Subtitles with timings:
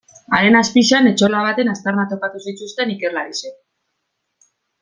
[0.35, 3.63] Haren azpian etxola baten aztarnak topatu zituzten ikerlariek.